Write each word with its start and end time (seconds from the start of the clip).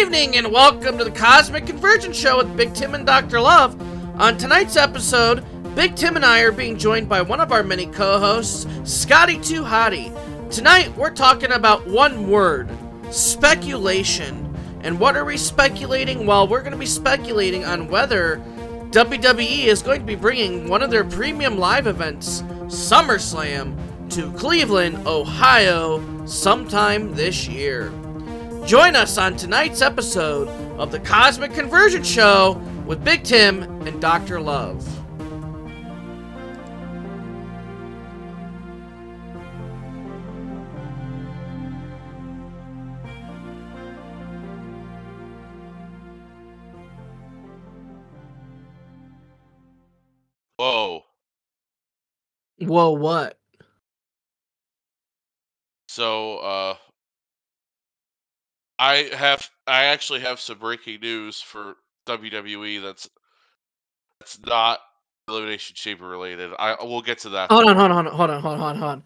evening, 0.00 0.38
and 0.38 0.50
welcome 0.50 0.96
to 0.96 1.04
the 1.04 1.10
Cosmic 1.10 1.66
Convergence 1.66 2.16
Show 2.16 2.38
with 2.38 2.56
Big 2.56 2.72
Tim 2.72 2.94
and 2.94 3.04
Dr. 3.04 3.38
Love. 3.38 3.78
On 4.18 4.38
tonight's 4.38 4.78
episode, 4.78 5.44
Big 5.74 5.94
Tim 5.94 6.16
and 6.16 6.24
I 6.24 6.40
are 6.40 6.52
being 6.52 6.78
joined 6.78 7.06
by 7.06 7.20
one 7.20 7.38
of 7.38 7.52
our 7.52 7.62
many 7.62 7.84
co 7.84 8.18
hosts, 8.18 8.66
Scotty 8.84 9.38
Too 9.38 9.62
Hottie. 9.62 10.10
Tonight, 10.50 10.96
we're 10.96 11.10
talking 11.10 11.52
about 11.52 11.86
one 11.86 12.30
word 12.30 12.70
speculation. 13.10 14.56
And 14.80 14.98
what 14.98 15.16
are 15.16 15.24
we 15.26 15.36
speculating? 15.36 16.24
Well, 16.24 16.48
we're 16.48 16.62
going 16.62 16.72
to 16.72 16.78
be 16.78 16.86
speculating 16.86 17.66
on 17.66 17.88
whether 17.88 18.38
WWE 18.92 19.66
is 19.66 19.82
going 19.82 20.00
to 20.00 20.06
be 20.06 20.16
bringing 20.16 20.66
one 20.66 20.82
of 20.82 20.90
their 20.90 21.04
premium 21.04 21.58
live 21.58 21.86
events, 21.86 22.40
SummerSlam, 22.68 23.76
to 24.12 24.32
Cleveland, 24.32 25.06
Ohio, 25.06 26.24
sometime 26.24 27.14
this 27.14 27.46
year. 27.46 27.92
Join 28.70 28.94
us 28.94 29.18
on 29.18 29.34
tonight's 29.34 29.82
episode 29.82 30.46
of 30.78 30.92
the 30.92 31.00
Cosmic 31.00 31.52
Convergence 31.54 32.06
Show 32.06 32.52
with 32.86 33.02
Big 33.02 33.24
Tim 33.24 33.64
and 33.84 34.00
Dr. 34.00 34.40
Love. 34.40 34.86
Whoa. 50.58 51.02
Whoa, 52.60 52.90
what? 52.92 53.36
So, 55.88 56.36
uh, 56.38 56.76
I 58.80 59.10
have 59.14 59.48
I 59.66 59.84
actually 59.84 60.20
have 60.20 60.40
some 60.40 60.58
breaking 60.58 61.00
news 61.00 61.40
for 61.40 61.76
WWE 62.06 62.82
that's 62.82 63.08
that's 64.18 64.40
not 64.46 64.80
Elimination 65.28 65.76
Chamber 65.76 66.08
related. 66.08 66.50
I 66.58 66.76
we'll 66.82 67.02
get 67.02 67.18
to 67.20 67.28
that. 67.28 67.50
Hold 67.50 67.68
on, 67.68 67.76
hold 67.76 67.92
on, 67.92 68.06
hold 68.06 68.30
on, 68.30 68.40
hold 68.40 68.54
on, 68.54 68.58
hold 68.58 68.58
on, 68.58 68.76
hold 68.76 68.90
on. 68.90 69.02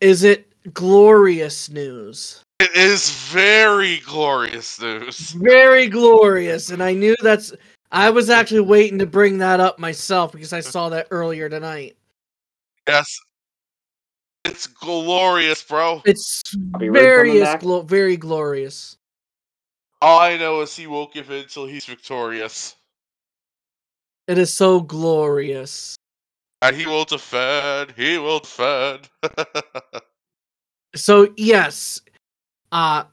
Is 0.00 0.24
it 0.24 0.50
glorious 0.72 1.68
news? 1.68 2.42
It 2.60 2.74
is 2.74 3.10
very 3.10 3.98
glorious 3.98 4.80
news. 4.80 5.32
Very 5.32 5.86
glorious, 5.86 6.70
and 6.70 6.82
I 6.82 6.94
knew 6.94 7.14
that's. 7.22 7.52
I 7.92 8.08
was 8.10 8.30
actually 8.30 8.60
waiting 8.60 8.98
to 8.98 9.06
bring 9.06 9.38
that 9.38 9.60
up 9.60 9.78
myself 9.78 10.32
because 10.32 10.52
I 10.54 10.60
saw 10.60 10.88
that 10.88 11.08
earlier 11.10 11.48
tonight. 11.48 11.96
Yes. 12.86 13.18
It's 14.48 14.66
glorious, 14.66 15.62
bro. 15.62 16.02
It's 16.06 16.42
Bobby 16.54 16.88
Roode 16.88 17.02
very, 17.02 17.40
coming 17.40 17.58
glo- 17.58 17.82
very 17.82 18.16
glorious. 18.16 18.96
All 20.00 20.20
I 20.20 20.38
know 20.38 20.62
is 20.62 20.74
he 20.74 20.86
won't 20.86 21.12
give 21.12 21.30
in 21.30 21.42
until 21.42 21.66
he's 21.66 21.84
victorious. 21.84 22.76
It 24.26 24.38
is 24.38 24.52
so 24.52 24.80
glorious. 24.80 25.96
And 26.62 26.74
he 26.74 26.86
will 26.86 27.04
defend. 27.04 27.92
He 27.96 28.18
will 28.18 28.40
defend. 28.40 29.08
So 30.94 31.32
yes, 31.36 32.00
uh 32.72 33.04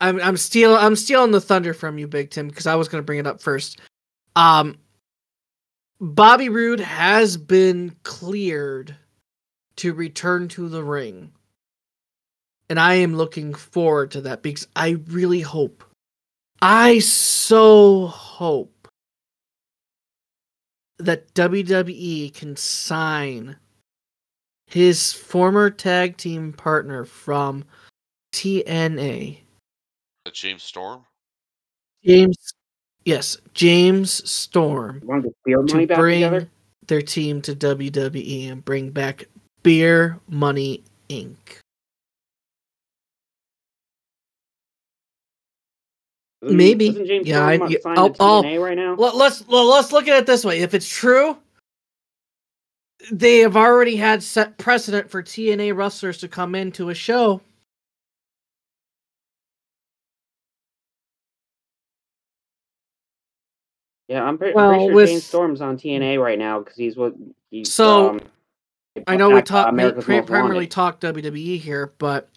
I'm 0.00 0.20
I'm 0.20 0.36
stealing 0.36 0.78
I'm 0.78 0.94
stealing 0.94 1.32
the 1.32 1.40
thunder 1.40 1.74
from 1.74 1.98
you, 1.98 2.06
Big 2.06 2.30
Tim, 2.30 2.48
because 2.48 2.68
I 2.68 2.76
was 2.76 2.88
gonna 2.88 3.02
bring 3.02 3.18
it 3.18 3.26
up 3.26 3.42
first. 3.42 3.80
Um 4.36 4.78
Bobby 6.00 6.48
Roode 6.48 6.80
has 6.80 7.36
been 7.36 7.94
cleared 8.04 8.96
to 9.76 9.92
return 9.92 10.48
to 10.48 10.68
the 10.68 10.82
ring. 10.84 11.32
And 12.68 12.80
I 12.80 12.94
am 12.94 13.14
looking 13.16 13.52
forward 13.54 14.10
to 14.12 14.20
that 14.22 14.42
because 14.42 14.66
I 14.74 14.90
really 15.08 15.40
hope. 15.40 15.84
I 16.62 16.98
so 17.00 18.06
hope 18.06 18.88
that 20.98 21.34
WWE 21.34 22.32
can 22.32 22.56
sign 22.56 23.56
his 24.66 25.12
former 25.12 25.68
tag 25.70 26.16
team 26.16 26.52
partner 26.52 27.04
from 27.04 27.64
TNA, 28.32 29.40
Uh, 30.26 30.30
James 30.30 30.62
Storm. 30.62 31.04
James. 32.04 32.36
Yes, 33.04 33.36
James 33.52 34.28
Storm, 34.30 35.02
Want 35.04 35.24
the 35.24 35.34
field 35.44 35.70
money 35.70 35.84
to 35.84 35.88
back 35.88 35.98
bring 35.98 36.20
together? 36.22 36.50
their 36.86 37.02
team 37.02 37.42
to 37.42 37.54
WWE 37.54 38.50
and 38.50 38.64
bring 38.64 38.90
back 38.90 39.24
Beer 39.64 40.20
Money 40.28 40.84
Inc. 41.08 41.34
Maybe. 46.42 46.90
James 46.92 47.26
Yeah, 47.26 47.44
I- 47.46 47.52
about 47.54 47.70
yeah, 47.70 47.76
to 47.78 47.82
sign 47.82 47.98
I'll- 47.98 48.16
I'll- 48.20 48.42
right 48.60 48.76
now? 48.76 48.94
Let, 48.94 49.16
let's 49.16 49.46
well, 49.48 49.64
let's 49.64 49.90
look 49.92 50.06
at 50.06 50.16
it 50.18 50.26
this 50.26 50.44
way. 50.44 50.60
If 50.60 50.74
it's 50.74 50.88
true, 50.88 51.38
they 53.10 53.38
have 53.38 53.56
already 53.56 53.96
had 53.96 54.22
set 54.22 54.58
precedent 54.58 55.10
for 55.10 55.22
TNA 55.22 55.72
wrestlers 55.74 56.18
to 56.18 56.28
come 56.28 56.54
into 56.54 56.90
a 56.90 56.94
show. 56.94 57.40
yeah, 64.08 64.22
I'm 64.22 64.36
pre- 64.38 64.52
Well, 64.52 64.70
pretty 64.70 64.86
sure 64.86 64.94
with- 64.94 65.08
James 65.08 65.24
Storm's 65.24 65.60
on 65.60 65.76
TNA 65.76 66.18
right 66.20 66.38
now 66.38 66.58
because 66.60 66.76
he's 66.76 66.96
what 66.96 67.14
he's. 67.50 67.72
So, 67.72 68.10
um, 68.10 68.20
I 69.06 69.16
know 69.16 69.28
we 69.28 69.36
back, 69.36 69.44
talk 69.46 69.68
America's 69.68 70.04
pri- 70.04 70.20
primarily 70.20 70.54
Wanted. 70.56 70.70
talk 70.70 71.00
WWE 71.00 71.58
here, 71.60 71.92
but 71.98 72.28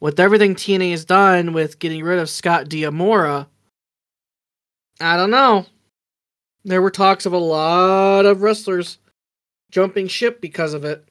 with 0.00 0.20
everything 0.20 0.54
TNA 0.54 0.90
has 0.90 1.04
done 1.04 1.52
with 1.52 1.78
getting 1.78 2.04
rid 2.04 2.18
of 2.18 2.28
Scott 2.28 2.68
D'Amore, 2.68 3.46
I 5.00 5.16
don't 5.16 5.30
know. 5.30 5.66
There 6.64 6.82
were 6.82 6.90
talks 6.90 7.24
of 7.24 7.32
a 7.32 7.38
lot 7.38 8.26
of 8.26 8.42
wrestlers 8.42 8.98
jumping 9.70 10.08
ship 10.08 10.40
because 10.40 10.74
of 10.74 10.84
it 10.84 11.08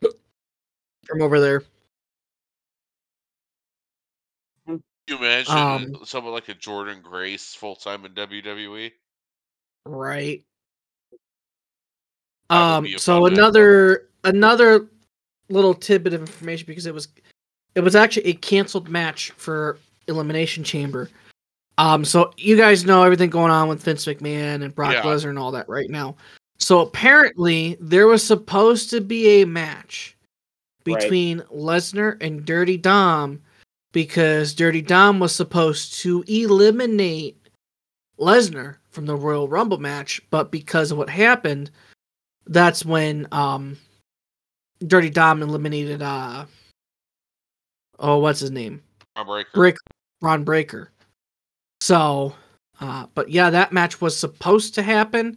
from 1.04 1.22
over 1.22 1.40
there. 1.40 1.62
Can 4.66 4.82
you 5.08 5.16
imagine 5.18 5.56
Um, 5.96 6.04
someone 6.04 6.32
like 6.34 6.48
a 6.48 6.54
Jordynne 6.54 7.02
Grace 7.02 7.54
full 7.54 7.74
time 7.74 8.04
in? 8.04 8.12
WWE? 8.14 8.92
Right. 9.86 10.44
Um 12.48 12.86
so 12.98 13.26
another 13.26 14.08
another 14.24 14.86
little 15.48 15.74
tidbit 15.74 16.14
of 16.14 16.20
information 16.20 16.66
because 16.66 16.86
it 16.86 16.94
was 16.94 17.08
it 17.74 17.80
was 17.80 17.94
actually 17.96 18.26
a 18.26 18.34
canceled 18.34 18.88
match 18.88 19.30
for 19.32 19.78
Elimination 20.08 20.62
Chamber. 20.64 21.08
Um 21.78 22.04
so 22.04 22.32
you 22.36 22.56
guys 22.56 22.84
know 22.84 23.02
everything 23.02 23.30
going 23.30 23.50
on 23.50 23.68
with 23.68 23.82
Vince 23.82 24.04
McMahon 24.06 24.62
and 24.62 24.74
Brock 24.74 24.92
Yeah. 24.92 25.02
Lesnar 25.02 25.30
and 25.30 25.38
all 25.38 25.52
that 25.52 25.68
right 25.68 25.90
now. 25.90 26.16
So 26.58 26.80
apparently 26.80 27.76
there 27.80 28.06
was 28.06 28.24
supposed 28.24 28.90
to 28.90 29.00
be 29.00 29.40
a 29.42 29.46
match 29.46 30.16
Right. 30.86 30.98
between 31.00 31.40
Lesnar 31.54 32.16
and 32.22 32.44
Dirty 32.44 32.76
Dom 32.78 33.40
because 33.92 34.54
Dirty 34.54 34.80
Dom 34.82 35.18
was 35.20 35.34
supposed 35.34 35.94
to 36.00 36.22
eliminate 36.26 37.36
Lesnar 38.18 38.76
from 38.90 39.06
the 39.06 39.16
Royal 39.16 39.48
Rumble 39.48 39.78
match, 39.78 40.20
but 40.30 40.50
because 40.50 40.90
of 40.90 40.98
what 40.98 41.08
happened, 41.10 41.70
that's 42.46 42.84
when 42.84 43.26
um 43.32 43.76
Dirty 44.86 45.10
Dom 45.10 45.42
eliminated 45.42 46.02
uh 46.02 46.46
oh 47.98 48.18
what's 48.18 48.40
his 48.40 48.50
name? 48.50 48.82
Bron 49.14 49.26
Breakker. 49.26 49.50
Brick 49.54 49.76
Bron 50.20 50.44
Breakker. 50.44 50.90
So 51.80 52.34
uh 52.80 53.06
but 53.14 53.30
yeah, 53.30 53.50
that 53.50 53.72
match 53.72 54.00
was 54.00 54.16
supposed 54.16 54.74
to 54.76 54.82
happen, 54.82 55.36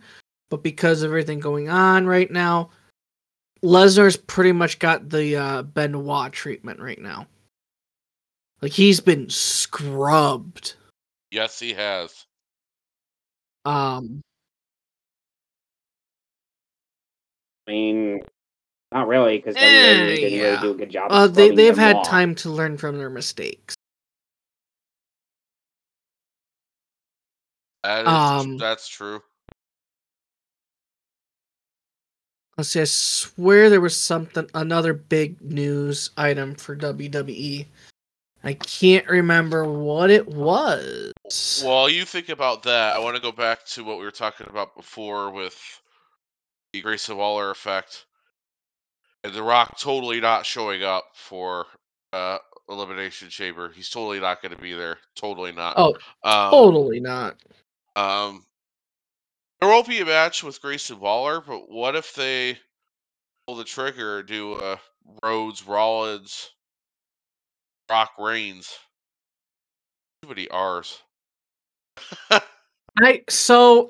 but 0.50 0.63
because 0.63 1.04
of 1.04 1.12
everything 1.12 1.40
going 1.40 1.69
on 1.69 2.06
right 2.06 2.31
now, 2.31 2.69
Lesnar's 3.63 4.18
pretty 4.18 4.51
much 4.51 4.80
got 4.80 5.10
the 5.10 5.36
uh 5.36 5.63
Benoit 5.63 6.31
treatment 6.31 6.80
right 6.80 7.01
now. 7.01 7.28
Like 8.62 8.72
he's 8.72 9.01
been 9.01 9.30
scrubbed. 9.30 10.75
Yes, 11.31 11.60
he 11.60 11.74
has. 11.74 12.25
Um 13.66 14.22
I 17.68 17.72
mean, 17.72 18.22
not 18.94 19.07
really 19.07 19.38
because 19.38 19.56
Eh, 19.57 19.60
WWE 19.60 20.16
didn't 20.16 20.31
yeah. 20.40 20.44
really 20.44 20.62
do 20.62 20.72
a 20.72 20.75
good 20.75 20.90
job. 20.92 21.07
uh, 21.12 21.28
they 21.28 21.50
they've 21.50 21.78
had 21.78 21.98
off. 21.98 22.07
time 22.07 22.36
to 22.36 22.50
learn 22.50 22.78
from 22.78 22.98
their 22.98 23.10
mistakes. 23.10 23.75
That 27.84 28.01
is, 28.04 28.07
Um, 28.07 28.57
that's 28.57 28.88
true. 28.88 29.22
Let's 32.57 32.69
see. 32.69 32.81
I 32.81 32.84
swear 32.86 33.69
there 33.69 33.81
was 33.81 34.00
something, 34.00 34.48
another 34.54 34.94
big 34.94 35.42
news 35.42 36.12
item 36.16 36.56
for 36.56 36.75
WWE. 36.75 37.66
I 38.46 38.54
can't 38.54 39.07
remember 39.07 39.66
what 39.66 40.10
it 40.12 40.28
was. 40.28 41.13
While 41.63 41.89
you 41.89 42.06
think 42.06 42.30
about 42.30 42.63
that, 42.63 42.96
I 42.96 43.00
want 43.00 43.16
to 43.16 43.22
go 43.22 43.31
back 43.31 43.66
to 43.68 43.84
what 43.84 43.98
we 43.98 44.06
were 44.06 44.12
talking 44.12 44.48
about 44.50 44.75
before 44.75 45.31
with 45.31 45.57
the 46.74 46.81
Grayson 46.81 47.18
Waller 47.18 47.50
effect 47.51 48.06
and 49.24 49.34
The 49.34 49.44
Rock 49.44 49.78
totally 49.80 50.20
not 50.20 50.46
showing 50.46 50.84
up 50.84 51.06
for 51.14 51.66
uh, 52.12 52.38
Elimination 52.70 53.30
Chamber. 53.30 53.72
He's 53.74 53.90
totally 53.90 54.20
not 54.20 54.42
going 54.42 54.56
to 54.56 54.62
be 54.62 54.74
there. 54.74 54.98
Totally 55.16 55.52
not. 55.52 55.75
Oh, 55.78 55.96
um, 56.24 56.52
totally 56.52 57.00
not. 57.00 57.36
Um, 57.96 58.44
there 59.60 59.70
won't 59.70 59.88
be 59.88 60.02
a 60.02 60.06
match 60.06 60.44
with 60.44 60.62
Grayson 60.62 61.00
Waller, 61.00 61.42
but 61.42 61.70
what 61.70 61.96
if 61.96 62.14
they 62.16 62.58
pull 63.48 63.56
the 63.56 63.64
trigger, 63.64 64.20
and 64.20 64.28
do 64.28 64.56
a 64.56 64.80
Rhodes, 65.24 65.66
Rollins, 65.66 66.52
Rock 67.90 68.12
Reigns? 68.20 68.78
Too 70.22 70.30
many 70.30 70.50
R's. 70.50 71.02
I 73.02 73.24
so 73.30 73.90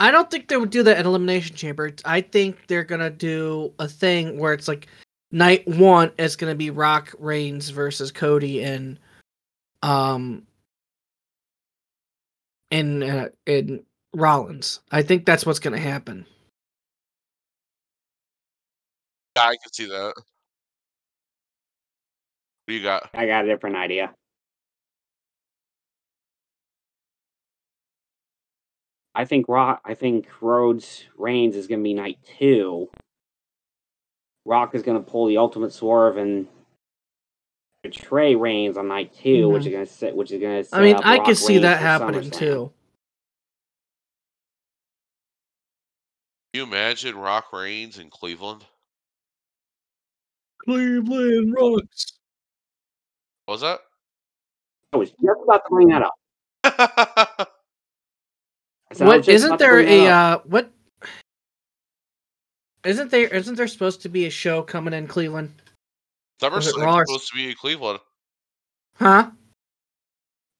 I 0.00 0.10
don't 0.10 0.30
think 0.30 0.48
they 0.48 0.56
would 0.56 0.70
do 0.70 0.82
that 0.82 0.98
at 0.98 1.06
Elimination 1.06 1.56
Chamber. 1.56 1.92
I 2.04 2.20
think 2.20 2.66
they're 2.66 2.84
gonna 2.84 3.10
do 3.10 3.72
a 3.78 3.88
thing 3.88 4.38
where 4.38 4.52
it's 4.52 4.68
like 4.68 4.88
night 5.30 5.66
one 5.68 6.10
is 6.18 6.36
gonna 6.36 6.54
be 6.54 6.70
Rock 6.70 7.14
Reigns 7.18 7.70
versus 7.70 8.10
Cody 8.10 8.62
and 8.62 8.98
um 9.82 10.46
in 12.70 13.02
uh, 13.02 13.28
in 13.46 13.84
Rollins. 14.14 14.80
I 14.90 15.02
think 15.02 15.26
that's 15.26 15.46
what's 15.46 15.60
gonna 15.60 15.78
happen. 15.78 16.26
Yeah, 19.36 19.42
I 19.42 19.56
can 19.62 19.72
see 19.72 19.86
that. 19.86 20.12
What 20.16 20.24
do 22.68 22.74
you 22.74 22.82
got? 22.82 23.10
I 23.14 23.26
got 23.26 23.44
a 23.44 23.48
different 23.48 23.76
idea. 23.76 24.12
I 29.14 29.24
think 29.24 29.46
Rock. 29.48 29.80
I 29.84 29.94
think 29.94 30.26
Rhodes 30.40 31.04
Reigns 31.16 31.56
is 31.56 31.66
going 31.66 31.80
to 31.80 31.84
be 31.84 31.94
night 31.94 32.18
two. 32.38 32.90
Rock 34.44 34.74
is 34.74 34.82
going 34.82 35.02
to 35.02 35.10
pull 35.10 35.26
the 35.26 35.38
ultimate 35.38 35.72
swerve 35.72 36.16
and 36.16 36.46
betray 37.82 38.34
Reigns 38.34 38.76
on 38.76 38.88
night 38.88 39.14
2 39.22 39.28
mm-hmm. 39.28 39.52
which 39.52 39.66
is 39.66 39.72
going 39.72 39.86
to 39.86 39.92
set. 39.92 40.16
Which 40.16 40.32
is 40.32 40.40
going 40.40 40.64
to. 40.64 40.76
I 40.76 40.80
mean, 40.80 40.96
I 40.96 41.18
can 41.18 41.34
see 41.34 41.58
that 41.58 41.80
happening 41.80 42.30
too. 42.30 42.72
Can 46.52 46.60
you 46.60 46.64
imagine 46.64 47.16
Rock 47.16 47.52
Reigns 47.52 47.98
in 47.98 48.10
Cleveland? 48.10 48.64
Cleveland 50.64 51.54
rocks. 51.56 52.06
What 53.44 53.54
was 53.54 53.60
that? 53.62 53.80
I 54.92 54.96
was 54.96 55.10
just 55.10 55.40
about 55.42 55.64
to 55.64 55.70
bring 55.70 55.88
that 55.88 56.02
up. 56.02 56.14
I 56.64 56.76
said 56.76 57.46
I 57.46 57.46
was 57.46 58.83
What 58.98 59.18
just 59.18 59.28
isn't 59.28 59.58
there 59.58 59.80
a 59.80 60.06
uh 60.06 60.38
what 60.44 60.70
isn't 62.84 63.10
there 63.10 63.28
isn't 63.28 63.54
there 63.56 63.68
supposed 63.68 64.02
to 64.02 64.08
be 64.08 64.26
a 64.26 64.30
show 64.30 64.62
coming 64.62 64.94
in 64.94 65.06
Cleveland? 65.06 65.62
Was 66.40 66.66
it 66.66 66.74
SummerSlam's 66.74 66.78
Raw 66.78 66.96
or- 66.96 67.06
supposed 67.06 67.28
to 67.28 67.36
be 67.36 67.48
in 67.48 67.54
Cleveland. 67.54 68.00
Huh? 68.96 69.30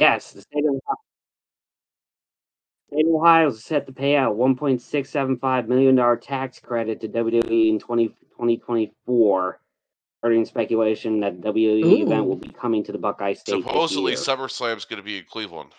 Yes, 0.00 0.32
the 0.32 0.42
state 0.42 0.64
of 0.64 0.70
Ohio. 0.70 0.96
State 2.90 3.06
of 3.06 3.14
Ohio 3.14 3.48
is 3.48 3.64
set 3.64 3.86
to 3.86 3.92
pay 3.92 4.16
out 4.16 4.36
$1.675 4.36 5.69
million 5.69 6.20
tax 6.20 6.58
credit 6.58 7.00
to 7.00 7.08
WWE 7.08 7.69
in 7.69 7.78
20, 7.78 8.08
2024, 8.08 9.60
starting 10.20 10.44
speculation 10.44 11.20
that 11.20 11.40
the 11.40 11.48
WWE 11.52 12.02
event 12.02 12.26
will 12.26 12.36
be 12.36 12.48
coming 12.48 12.82
to 12.84 12.92
the 12.92 12.98
Buckeye 12.98 13.34
State. 13.34 13.62
Supposedly, 13.62 14.12
year. 14.12 14.20
SummerSlam's 14.20 14.84
going 14.84 14.98
to 14.98 15.04
be 15.04 15.19
in 15.19 15.25
Cleveland. 15.31 15.70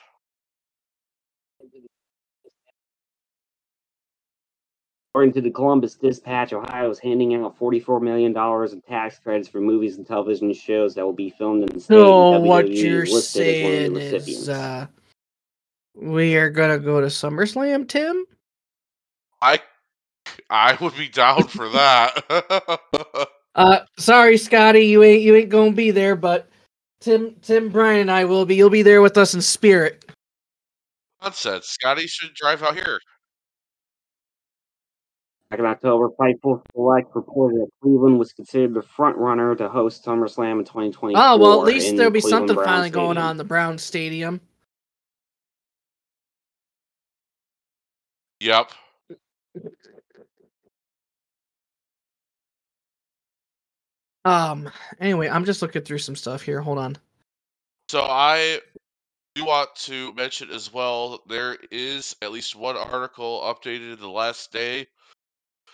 According 5.15 5.31
to 5.35 5.41
the 5.41 5.49
Columbus 5.49 5.95
Dispatch, 5.95 6.51
Ohio 6.51 6.89
is 6.89 6.99
handing 6.99 7.35
out 7.35 7.57
$44 7.57 8.01
million 8.01 8.35
in 8.35 8.81
tax 8.81 9.17
credits 9.17 9.47
for 9.47 9.61
movies 9.61 9.95
and 9.95 10.05
television 10.05 10.51
shows 10.53 10.93
that 10.95 11.05
will 11.05 11.13
be 11.13 11.29
filmed 11.29 11.61
in 11.63 11.69
the 11.73 11.79
state. 11.79 11.87
So 11.87 12.33
and 12.33 12.43
what 12.43 12.69
you're 12.69 13.03
is 13.03 13.13
listed 13.13 13.47
as 13.47 13.63
one 13.63 13.95
of 13.95 14.03
saying 14.03 14.23
is 14.27 14.49
uh 14.49 14.87
we 15.95 16.35
are 16.35 16.49
gonna 16.49 16.77
go 16.77 16.99
to 16.99 17.07
SummerSlam, 17.07 17.87
Tim? 17.87 18.25
I 19.41 19.61
I 20.49 20.77
would 20.81 20.97
be 20.97 21.07
down 21.07 21.47
for 21.47 21.69
that. 21.69 23.29
Uh 23.55 23.85
sorry, 23.97 24.37
Scotty, 24.37 24.81
you 24.81 25.01
ain't 25.01 25.21
you 25.21 25.33
ain't 25.33 25.47
gonna 25.47 25.71
be 25.71 25.91
there, 25.91 26.17
but 26.17 26.49
Tim 26.99 27.35
Tim 27.41 27.69
Brian 27.69 28.01
and 28.01 28.11
I 28.11 28.25
will 28.25 28.45
be. 28.45 28.55
You'll 28.55 28.69
be 28.69 28.81
there 28.81 29.01
with 29.01 29.17
us 29.17 29.33
in 29.33 29.41
spirit. 29.41 30.11
Nonsense. 31.21 31.67
Scotty 31.67 32.05
should 32.05 32.33
drive 32.33 32.63
out 32.63 32.75
here. 32.75 32.99
Back 35.51 35.59
in 35.59 35.65
October, 35.65 36.09
Fightful 36.19 36.61
Select 36.73 37.15
reported 37.15 37.61
that 37.61 37.69
Cleveland 37.81 38.17
was 38.17 38.33
considered 38.33 38.73
the 38.73 38.81
front 38.81 39.15
runner 39.17 39.55
to 39.55 39.69
host 39.69 40.03
SummerSlam 40.03 40.59
in 40.59 40.65
2024. 40.65 41.11
Oh 41.15 41.37
well 41.37 41.61
at 41.61 41.67
least 41.67 41.95
there'll 41.95 42.11
be 42.11 42.19
Cleveland 42.19 42.49
something 42.49 42.55
Brown 42.55 42.67
finally 42.67 42.89
going 42.89 43.17
on 43.17 43.31
in 43.31 43.37
the 43.37 43.43
Brown 43.43 43.77
Stadium. 43.77 44.41
Yep. 48.39 48.71
Um 54.25 54.71
anyway, 54.99 55.29
I'm 55.29 55.45
just 55.45 55.61
looking 55.61 55.83
through 55.83 55.99
some 55.99 56.15
stuff 56.15 56.41
here. 56.41 56.59
Hold 56.59 56.79
on. 56.79 56.97
So 57.89 58.01
I 58.01 58.61
do 59.35 59.45
want 59.45 59.75
to 59.75 60.11
mention 60.15 60.49
as 60.49 60.73
well 60.73 61.21
there 61.27 61.57
is 61.69 62.15
at 62.23 62.31
least 62.31 62.55
one 62.55 62.75
article 62.75 63.41
updated 63.41 63.93
in 63.93 63.99
the 63.99 64.09
last 64.09 64.51
day 64.51 64.87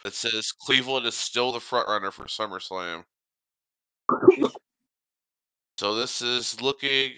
that 0.03 0.13
says 0.13 0.51
Cleveland 0.51 1.05
is 1.05 1.15
still 1.15 1.51
the 1.51 1.59
front 1.59 1.87
runner 1.87 2.11
for 2.11 2.25
SummerSlam. 2.25 3.03
So 5.81 5.95
this 5.95 6.21
is 6.21 6.61
looking. 6.61 7.13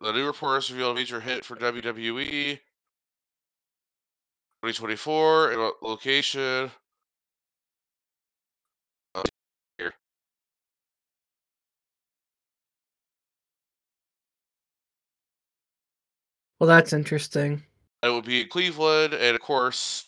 The 0.00 0.12
new 0.12 0.24
reports 0.24 0.70
revealed 0.70 0.96
a 0.96 1.00
major 1.00 1.18
hit 1.18 1.44
for 1.44 1.56
WWE 1.56 2.60
2024 4.62 5.52
in 5.52 5.58
a 5.58 5.70
location. 5.82 6.70
Oh. 9.16 9.22
Well 16.60 16.68
that's 16.68 16.92
interesting. 16.92 17.64
It 18.02 18.10
would 18.10 18.24
be 18.24 18.42
in 18.42 18.48
Cleveland, 18.48 19.14
and 19.14 19.34
of 19.34 19.40
course, 19.40 20.06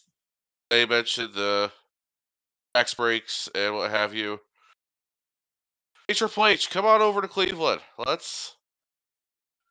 they 0.70 0.84
mentioned 0.84 1.34
the 1.34 1.70
tax 2.74 2.94
breaks 2.94 3.48
and 3.54 3.74
what 3.74 3.90
have 3.90 4.12
you. 4.14 4.40
Hey, 6.08 6.14
Triple 6.14 6.46
H, 6.46 6.70
come 6.70 6.84
on 6.84 7.00
over 7.00 7.20
to 7.20 7.28
Cleveland. 7.28 7.80
Let's 8.04 8.56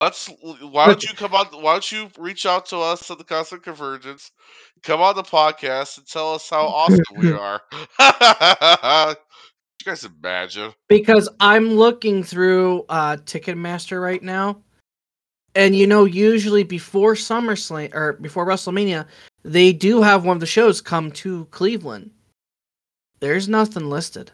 let's. 0.02 0.28
Why 0.62 0.88
don't 0.88 1.04
you 1.04 1.14
come 1.16 1.34
on? 1.34 1.48
Why 1.48 1.74
don't 1.74 1.92
you 1.92 2.10
reach 2.18 2.46
out 2.46 2.66
to 2.68 2.78
us 2.78 3.12
at 3.12 3.18
the 3.18 3.24
Cosmic 3.24 3.64
Convergence? 3.64 4.32
Come 4.84 5.02
on 5.02 5.16
the 5.16 5.24
podcast 5.24 5.98
and 5.98 6.08
tell 6.08 6.34
us 6.34 6.50
how 6.50 6.66
awesome 6.66 7.04
we 7.16 7.32
are. 7.32 7.62
you 9.80 9.86
guys 9.86 10.06
imagine? 10.06 10.74
because 10.88 11.30
I'm 11.40 11.72
looking 11.72 12.24
through 12.24 12.86
uh 12.90 13.18
Ticketmaster 13.18 14.02
right 14.02 14.24
now. 14.24 14.62
And 15.56 15.76
you 15.76 15.86
know, 15.86 16.06
usually 16.06 16.64
before 16.64 17.14
SummerSlam 17.14 17.94
or 17.94 18.14
before 18.14 18.46
WrestleMania, 18.46 19.06
they 19.44 19.72
do 19.72 20.02
have 20.02 20.26
one 20.26 20.36
of 20.36 20.40
the 20.40 20.46
shows 20.46 20.82
come 20.82 21.12
to 21.12 21.46
Cleveland. 21.46 22.12
There's 23.20 23.48
nothing 23.48 23.90
listed. 23.90 24.32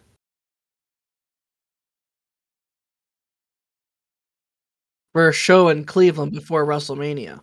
For 5.13 5.29
a 5.29 5.33
show 5.33 5.69
in 5.69 5.85
Cleveland 5.85 6.31
before 6.31 6.65
WrestleMania. 6.65 7.41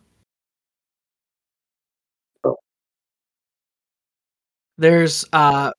There's 4.78 5.24
uh 5.32 5.72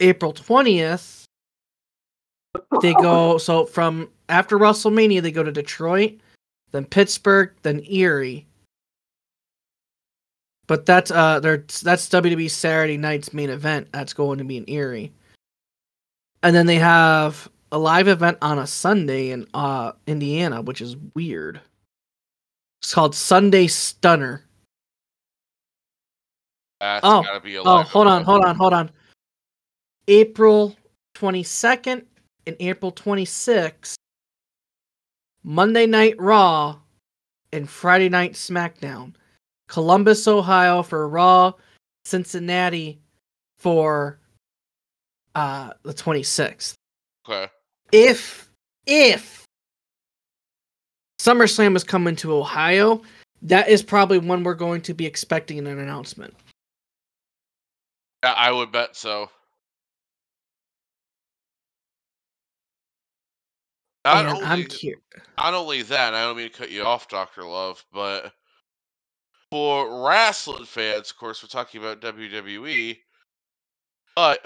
April 0.00 0.32
20th 0.32 1.24
they 2.82 2.94
go 2.94 3.38
so 3.38 3.66
from 3.66 4.08
after 4.28 4.58
WrestleMania 4.58 5.22
they 5.22 5.32
go 5.32 5.42
to 5.42 5.52
Detroit, 5.52 6.20
then 6.74 6.84
Pittsburgh, 6.84 7.52
then 7.62 7.80
Erie. 7.88 8.48
But 10.66 10.84
that's 10.84 11.12
uh 11.12 11.38
that's 11.38 11.80
WWE 11.84 12.50
Saturday 12.50 12.96
night's 12.96 13.32
main 13.32 13.48
event. 13.48 13.86
That's 13.92 14.12
going 14.12 14.38
to 14.38 14.44
be 14.44 14.56
in 14.56 14.68
Erie. 14.68 15.12
And 16.42 16.54
then 16.54 16.66
they 16.66 16.76
have 16.76 17.48
a 17.70 17.78
live 17.78 18.08
event 18.08 18.38
on 18.42 18.58
a 18.58 18.66
Sunday 18.66 19.30
in 19.30 19.46
uh 19.54 19.92
Indiana, 20.08 20.62
which 20.62 20.80
is 20.80 20.96
weird. 21.14 21.60
It's 22.82 22.92
called 22.92 23.14
Sunday 23.14 23.68
Stunner. 23.68 24.42
That's 26.80 27.04
Oh, 27.04 27.22
gotta 27.22 27.38
be 27.38 27.54
a 27.54 27.62
Oh, 27.62 27.82
hold 27.82 28.08
on, 28.08 28.24
hold 28.24 28.44
on, 28.44 28.56
hold 28.56 28.72
on. 28.72 28.90
April 30.08 30.74
22nd 31.14 32.04
and 32.48 32.56
April 32.58 32.90
26th, 32.90 33.94
Monday 35.44 35.86
Night 35.86 36.14
Raw 36.18 36.78
and 37.52 37.68
Friday 37.68 38.08
Night 38.08 38.32
SmackDown. 38.32 39.14
Columbus, 39.68 40.26
Ohio 40.26 40.82
for 40.82 41.08
Raw, 41.08 41.52
Cincinnati 42.04 42.98
for 43.58 44.18
uh 45.34 45.70
the 45.82 45.94
26th. 45.94 46.74
Okay. 47.28 47.50
If 47.92 48.50
if 48.86 49.44
SummerSlam 51.20 51.76
is 51.76 51.84
coming 51.84 52.16
to 52.16 52.34
Ohio, 52.34 53.02
that 53.42 53.68
is 53.68 53.82
probably 53.82 54.18
when 54.18 54.42
we're 54.42 54.54
going 54.54 54.82
to 54.82 54.94
be 54.94 55.06
expecting 55.06 55.58
an 55.58 55.66
announcement. 55.66 56.34
Yeah, 58.22 58.32
I 58.32 58.50
would 58.52 58.72
bet 58.72 58.96
so. 58.96 59.30
Not 64.04 64.26
And 64.26 64.28
only, 64.28 64.44
I'm 64.44 64.64
curious. 64.64 65.00
not 65.38 65.54
only 65.54 65.82
that, 65.82 66.14
I 66.14 66.22
don't 66.22 66.36
mean 66.36 66.50
to 66.50 66.56
cut 66.58 66.70
you 66.70 66.82
off, 66.84 67.08
Doctor 67.08 67.42
Love, 67.44 67.84
but 67.92 68.32
for 69.50 70.06
wrestling 70.06 70.66
fans, 70.66 71.10
of 71.10 71.16
course, 71.16 71.42
we're 71.42 71.48
talking 71.48 71.80
about 71.80 72.00
WWE, 72.00 72.98
but 74.14 74.44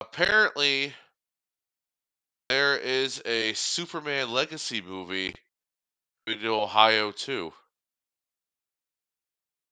apparently 0.00 0.92
there 2.50 2.76
is 2.76 3.22
a 3.24 3.54
Superman 3.54 4.30
Legacy 4.30 4.82
movie 4.82 5.34
to 6.26 6.48
Ohio 6.48 7.10
too. 7.10 7.52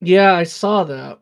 Yeah, 0.01 0.35
I 0.35 0.45
saw 0.45 0.85
that. 0.85 1.21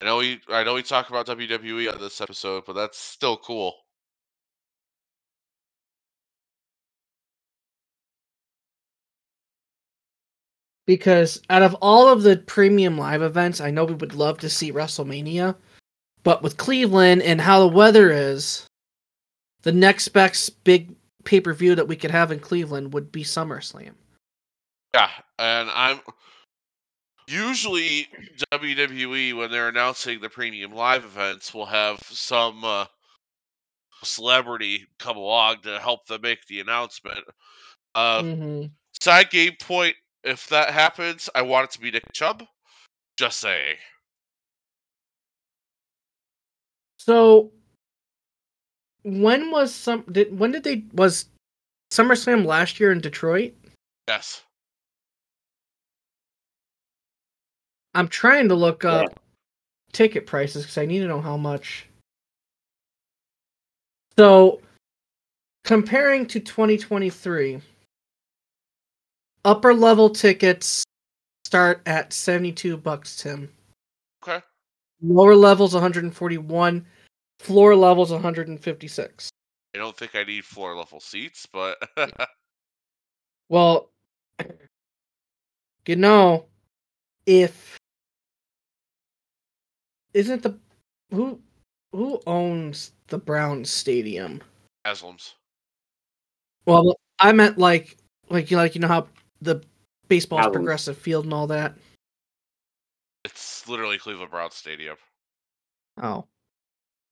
I 0.00 0.04
know 0.04 0.16
we 0.18 0.40
I 0.48 0.64
know 0.64 0.74
we 0.74 0.82
talk 0.82 1.10
about 1.10 1.26
WWE 1.26 1.92
on 1.92 2.00
this 2.00 2.20
episode, 2.20 2.64
but 2.66 2.72
that's 2.72 2.98
still 2.98 3.36
cool. 3.36 3.74
Because 10.86 11.40
out 11.50 11.62
of 11.62 11.74
all 11.76 12.08
of 12.08 12.22
the 12.22 12.36
premium 12.36 12.98
live 12.98 13.22
events, 13.22 13.60
I 13.60 13.70
know 13.70 13.84
we 13.84 13.94
would 13.94 14.14
love 14.14 14.38
to 14.38 14.50
see 14.50 14.72
WrestleMania, 14.72 15.54
but 16.22 16.42
with 16.42 16.56
Cleveland 16.56 17.22
and 17.22 17.40
how 17.40 17.60
the 17.60 17.74
weather 17.74 18.10
is, 18.10 18.66
the 19.62 19.72
next 19.72 20.08
best 20.08 20.62
big 20.64 20.94
pay 21.24 21.40
per 21.40 21.52
view 21.52 21.74
that 21.74 21.88
we 21.88 21.96
could 21.96 22.10
have 22.10 22.32
in 22.32 22.40
Cleveland 22.40 22.92
would 22.92 23.12
be 23.12 23.24
SummerSlam. 23.24 23.92
Yeah, 24.94 25.08
and 25.38 25.70
I'm 25.70 26.00
usually 27.28 28.08
WWE 28.52 29.36
when 29.36 29.50
they're 29.50 29.68
announcing 29.68 30.20
the 30.20 30.28
premium 30.28 30.72
live 30.72 31.04
events 31.04 31.54
will 31.54 31.66
have 31.66 31.98
some 32.02 32.64
uh, 32.64 32.84
celebrity 34.02 34.86
come 34.98 35.16
along 35.16 35.62
to 35.62 35.78
help 35.78 36.06
them 36.06 36.20
make 36.22 36.44
the 36.46 36.60
announcement. 36.60 37.24
Uh, 37.94 38.22
hmm 38.22 38.64
Side 39.00 39.30
game 39.30 39.56
point: 39.58 39.96
if 40.24 40.48
that 40.48 40.70
happens, 40.70 41.28
I 41.34 41.42
want 41.42 41.64
it 41.64 41.70
to 41.72 41.80
be 41.80 41.90
Nick 41.90 42.12
Chubb. 42.12 42.44
Just 43.16 43.40
saying. 43.40 43.76
So, 46.98 47.50
when 49.02 49.50
was 49.50 49.74
some? 49.74 50.04
Did 50.10 50.38
when 50.38 50.52
did 50.52 50.64
they 50.64 50.84
was 50.92 51.26
SummerSlam 51.92 52.46
last 52.46 52.78
year 52.80 52.92
in 52.92 53.00
Detroit? 53.00 53.54
Yes. 54.08 54.42
I'm 57.94 58.08
trying 58.08 58.48
to 58.48 58.54
look 58.54 58.84
Yeah. 58.84 58.90
up 59.02 59.20
ticket 59.92 60.26
prices 60.26 60.62
because 60.62 60.78
I 60.78 60.86
need 60.86 61.00
to 61.00 61.08
know 61.08 61.20
how 61.20 61.36
much. 61.36 61.86
So, 64.18 64.62
comparing 65.64 66.26
to 66.26 66.40
2023, 66.40 67.60
upper 69.44 69.74
level 69.74 70.10
tickets 70.10 70.84
start 71.44 71.82
at 71.86 72.12
72 72.12 72.76
bucks, 72.76 73.16
Tim. 73.16 73.50
Okay. 74.22 74.44
Lower 75.02 75.34
levels 75.34 75.74
141, 75.74 76.86
floor 77.40 77.76
levels 77.76 78.12
156. 78.12 79.28
I 79.74 79.78
don't 79.78 79.96
think 79.96 80.14
I 80.14 80.24
need 80.24 80.44
floor 80.44 80.76
level 80.76 81.00
seats, 81.00 81.46
but 81.52 81.82
Well, 83.52 83.90
you 85.86 85.96
know, 85.96 86.46
if 87.26 87.76
isn't 90.14 90.42
the 90.42 90.58
who 91.10 91.38
who 91.92 92.18
owns 92.26 92.92
the 93.08 93.18
Brown 93.18 93.62
stadium? 93.66 94.40
Haslam's. 94.86 95.34
Well, 96.64 96.96
I 97.18 97.32
meant 97.32 97.58
like 97.58 97.98
like 98.30 98.50
you 98.50 98.56
like 98.56 98.74
you 98.74 98.80
know 98.80 98.88
how 98.88 99.06
the 99.42 99.62
baseball's 100.08 100.42
Allen's. 100.42 100.54
progressive 100.54 100.96
field 100.96 101.24
and 101.24 101.34
all 101.34 101.46
that. 101.48 101.74
It's 103.24 103.68
literally 103.68 103.98
Cleveland 103.98 104.30
Browns 104.30 104.54
Stadium. 104.54 104.96
Oh, 106.02 106.24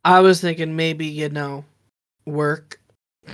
I 0.05 0.21
was 0.21 0.41
thinking 0.41 0.75
maybe 0.75 1.07
you 1.07 1.29
know 1.29 1.65
work 2.27 2.81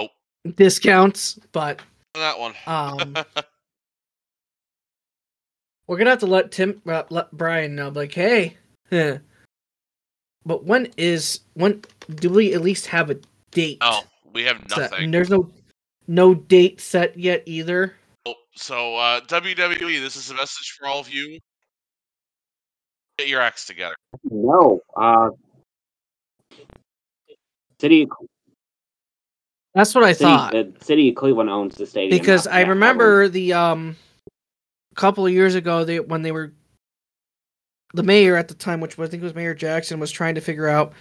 Nope. 0.00 0.10
discounts, 0.56 1.38
but 1.52 1.80
that 2.14 2.38
one. 2.38 2.54
um, 2.66 3.14
we're 5.86 5.98
gonna 5.98 6.10
have 6.10 6.18
to 6.20 6.26
let 6.26 6.50
Tim 6.52 6.82
uh, 6.86 7.04
let 7.10 7.30
Brian 7.32 7.74
know. 7.76 7.88
Like, 7.90 8.12
hey, 8.12 8.56
huh. 8.90 9.18
but 10.44 10.64
when 10.64 10.92
is 10.96 11.40
when 11.54 11.82
do 12.16 12.30
we 12.30 12.54
at 12.54 12.62
least 12.62 12.86
have 12.88 13.10
a 13.10 13.18
date? 13.52 13.78
oh, 13.80 14.02
we 14.32 14.42
have 14.44 14.58
set? 14.68 14.90
nothing. 14.90 15.04
And 15.04 15.14
there's 15.14 15.30
no 15.30 15.48
no 16.08 16.34
date 16.34 16.80
set 16.80 17.16
yet 17.18 17.42
either. 17.46 17.94
Oh, 18.26 18.34
So 18.56 18.96
uh, 18.96 19.20
WWE, 19.20 20.00
this 20.00 20.16
is 20.16 20.30
a 20.30 20.34
message 20.34 20.74
for 20.78 20.88
all 20.88 20.98
of 20.98 21.08
you. 21.08 21.38
Get 23.18 23.28
your 23.28 23.40
acts 23.40 23.66
together. 23.66 23.94
No. 24.24 24.80
Uh, 24.96 25.30
city, 27.80 28.08
That's 29.74 29.94
what 29.94 30.04
I 30.04 30.12
city, 30.12 30.24
thought. 30.24 30.52
the 30.52 30.72
city 30.80 31.10
of 31.10 31.14
Cleveland 31.14 31.50
owns 31.50 31.76
the 31.76 31.86
stadium. 31.86 32.18
because 32.18 32.46
I 32.46 32.62
not 32.62 32.70
remember 32.70 33.28
the 33.28 33.52
um 33.52 33.96
couple 34.94 35.24
of 35.24 35.32
years 35.32 35.54
ago 35.54 35.84
they 35.84 36.00
when 36.00 36.22
they 36.22 36.32
were 36.32 36.52
the 37.94 38.02
mayor 38.02 38.36
at 38.36 38.48
the 38.48 38.54
time, 38.54 38.80
which 38.80 38.98
was, 38.98 39.08
I 39.08 39.10
think 39.10 39.22
was 39.22 39.34
Mayor 39.34 39.54
Jackson, 39.54 40.00
was 40.00 40.10
trying 40.10 40.34
to 40.34 40.40
figure 40.40 40.68
out, 40.68 40.92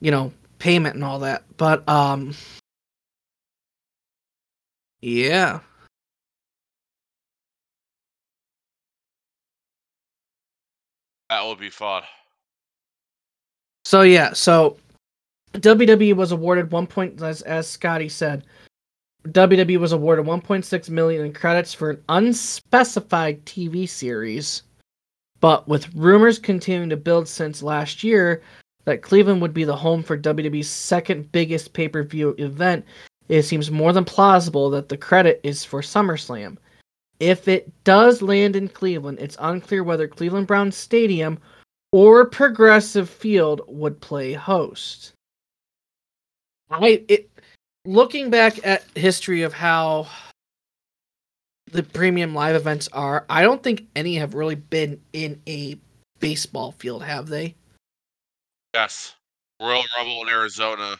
you 0.00 0.10
know, 0.10 0.32
payment 0.58 0.94
and 0.96 1.04
all 1.04 1.18
that. 1.20 1.44
But 1.56 1.86
um 1.88 2.34
yeah. 5.04 5.60
That 11.28 11.44
would 11.44 11.58
be 11.58 11.68
fun. 11.68 12.04
So 13.84 14.00
yeah, 14.00 14.32
so 14.32 14.78
WWE 15.52 16.14
was 16.14 16.32
awarded 16.32 16.72
one 16.72 16.86
point 16.86 17.20
as 17.20 17.42
as 17.42 17.68
Scotty 17.68 18.08
said. 18.08 18.44
WWE 19.28 19.78
was 19.78 19.92
awarded 19.92 20.26
1.6 20.26 20.90
million 20.90 21.24
in 21.24 21.32
credits 21.32 21.72
for 21.72 21.90
an 21.90 22.02
unspecified 22.10 23.44
TV 23.46 23.88
series, 23.88 24.62
but 25.40 25.66
with 25.66 25.94
rumors 25.94 26.38
continuing 26.38 26.90
to 26.90 26.96
build 26.96 27.26
since 27.26 27.62
last 27.62 28.04
year 28.04 28.42
that 28.84 29.00
Cleveland 29.00 29.40
would 29.40 29.54
be 29.54 29.64
the 29.64 29.76
home 29.76 30.02
for 30.02 30.18
WWE's 30.18 30.68
second 30.68 31.32
biggest 31.32 31.72
pay-per-view 31.72 32.34
event, 32.36 32.84
it 33.28 33.42
seems 33.42 33.70
more 33.70 33.92
than 33.92 34.04
plausible 34.04 34.70
that 34.70 34.88
the 34.88 34.96
credit 34.96 35.40
is 35.42 35.64
for 35.64 35.80
SummerSlam. 35.80 36.56
If 37.20 37.48
it 37.48 37.72
does 37.84 38.22
land 38.22 38.56
in 38.56 38.68
Cleveland, 38.68 39.18
it's 39.20 39.36
unclear 39.40 39.84
whether 39.84 40.08
Cleveland 40.08 40.46
Browns 40.46 40.76
Stadium 40.76 41.38
or 41.92 42.26
Progressive 42.26 43.08
Field 43.08 43.62
would 43.66 44.00
play 44.00 44.32
host. 44.32 45.12
I 46.70 47.04
it 47.08 47.30
looking 47.84 48.30
back 48.30 48.66
at 48.66 48.84
history 48.96 49.42
of 49.42 49.52
how 49.52 50.08
the 51.70 51.82
premium 51.82 52.34
live 52.34 52.56
events 52.56 52.88
are, 52.92 53.26
I 53.28 53.42
don't 53.42 53.62
think 53.62 53.86
any 53.96 54.16
have 54.16 54.34
really 54.34 54.54
been 54.54 55.00
in 55.12 55.40
a 55.46 55.78
baseball 56.20 56.72
field, 56.72 57.02
have 57.02 57.26
they? 57.26 57.54
Yes. 58.72 59.14
Royal 59.60 59.84
Rumble 59.96 60.22
in 60.22 60.28
Arizona. 60.28 60.96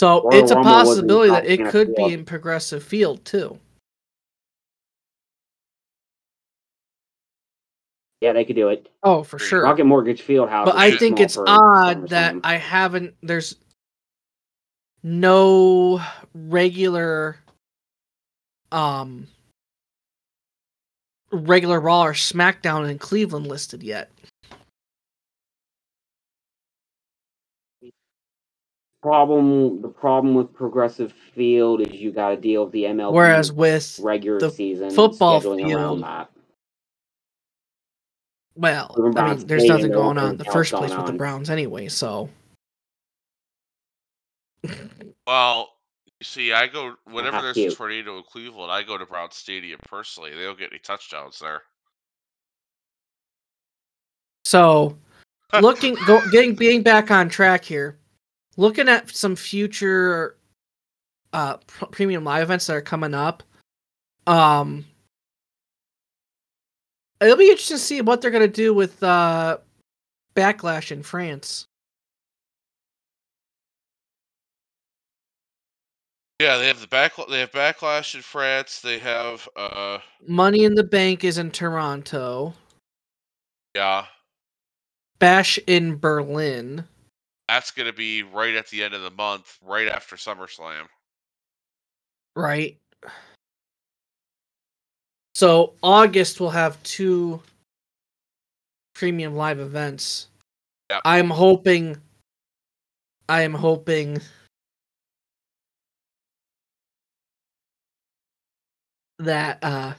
So 0.00 0.22
Royal 0.22 0.42
it's 0.42 0.50
a 0.50 0.54
Rumble 0.54 0.70
possibility 0.70 1.30
that 1.30 1.44
it 1.44 1.70
could 1.70 1.94
be 1.94 2.14
in 2.14 2.24
Progressive 2.24 2.82
Field 2.82 3.22
too. 3.22 3.58
Yeah, 8.22 8.32
they 8.32 8.46
could 8.46 8.56
do 8.56 8.70
it. 8.70 8.88
Oh, 9.02 9.22
for 9.22 9.36
Agreed. 9.36 9.48
sure. 9.48 9.62
Rocket 9.64 9.84
Mortgage 9.84 10.22
Fieldhouse. 10.22 10.64
but 10.64 10.76
I 10.76 10.96
think 10.96 11.20
it's 11.20 11.36
odd 11.36 12.08
that 12.08 12.34
I 12.44 12.56
haven't. 12.56 13.14
There's 13.22 13.56
no 15.02 16.00
regular, 16.32 17.36
um, 18.72 19.26
regular 21.30 21.78
Raw 21.78 22.04
or 22.04 22.14
SmackDown 22.14 22.90
in 22.90 22.98
Cleveland 22.98 23.48
listed 23.48 23.82
yet. 23.82 24.10
Problem. 29.02 29.80
The 29.82 29.88
problem 29.88 30.34
with 30.34 30.52
Progressive 30.52 31.12
Field 31.34 31.80
is 31.80 31.92
you 32.00 32.12
got 32.12 32.30
to 32.30 32.36
deal 32.36 32.64
with 32.64 32.72
the 32.72 32.84
MLB 32.84 33.12
Whereas 33.12 33.52
with 33.52 33.98
regular 34.02 34.38
the 34.40 34.50
season 34.50 34.90
football 34.90 35.40
scheduling 35.40 35.66
field- 35.66 35.80
around 35.80 36.00
that. 36.02 36.30
Well, 38.56 38.88
Cleveland 38.88 39.18
I 39.18 39.34
mean, 39.34 39.46
there's 39.46 39.64
nothing 39.64 39.92
going 39.92 40.18
on 40.18 40.30
in 40.32 40.36
the 40.36 40.44
first 40.44 40.72
place 40.72 40.94
with 40.94 41.06
the. 41.06 41.12
Browns 41.12 41.48
anyway. 41.48 41.88
So 41.88 42.28
Well, 45.26 45.70
you 46.18 46.24
see, 46.24 46.52
I 46.52 46.66
go 46.66 46.94
whenever 47.04 47.40
there's 47.40 47.54
cute. 47.54 47.72
a 47.72 47.76
tornado 47.76 48.18
in 48.18 48.24
Cleveland, 48.24 48.70
I 48.70 48.82
go 48.82 48.98
to 48.98 49.06
Brown 49.06 49.30
Stadium 49.30 49.80
personally. 49.88 50.34
They 50.34 50.42
don't 50.42 50.58
get 50.58 50.70
any 50.72 50.80
touchdowns 50.80 51.38
there. 51.38 51.62
So, 54.44 54.98
looking, 55.60 55.96
go, 56.06 56.20
getting, 56.30 56.54
being 56.54 56.82
back 56.82 57.10
on 57.10 57.28
track 57.28 57.64
here, 57.64 57.96
looking 58.60 58.90
at 58.90 59.08
some 59.08 59.34
future 59.34 60.36
uh 61.32 61.56
pr- 61.66 61.86
premium 61.86 62.24
live 62.24 62.42
events 62.42 62.66
that 62.66 62.76
are 62.76 62.82
coming 62.82 63.14
up. 63.14 63.42
Um, 64.26 64.84
it'll 67.20 67.36
be 67.36 67.50
interesting 67.50 67.78
to 67.78 67.82
see 67.82 68.00
what 68.02 68.20
they're 68.20 68.30
gonna 68.30 68.46
do 68.46 68.74
with 68.74 69.02
uh 69.02 69.58
backlash 70.36 70.92
in 70.92 71.02
France. 71.02 71.64
Yeah, 76.38 76.56
they 76.58 76.68
have 76.68 76.80
the 76.80 76.86
back. 76.86 77.12
They 77.28 77.40
have 77.40 77.52
backlash 77.52 78.14
in 78.14 78.22
France. 78.22 78.80
They 78.80 78.98
have, 78.98 79.46
uh, 79.56 79.98
Money 80.26 80.64
in 80.64 80.74
the 80.74 80.82
Bank 80.82 81.22
is 81.22 81.36
in 81.36 81.50
Toronto. 81.50 82.54
yeah, 83.74 84.06
Bash 85.18 85.58
in 85.66 85.96
Berlin. 85.96 86.86
That's 87.50 87.72
gonna 87.72 87.92
be 87.92 88.22
right 88.22 88.54
at 88.54 88.68
the 88.68 88.84
end 88.84 88.94
of 88.94 89.02
the 89.02 89.10
month, 89.10 89.58
right 89.60 89.88
after 89.88 90.14
SummerSlam. 90.14 90.86
Right. 92.36 92.78
So 95.34 95.74
August 95.82 96.38
will 96.38 96.50
have 96.50 96.80
two 96.84 97.42
premium 98.94 99.34
live 99.34 99.58
events. 99.58 100.28
Yep. 100.90 101.02
I'm 101.04 101.28
hoping 101.28 101.96
I 103.28 103.42
am 103.42 103.54
hoping 103.54 104.20
that 109.18 109.58
uh 109.62 109.94